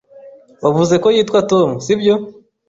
[0.63, 2.15] Wavuze ko yitwa Tom, sibyo?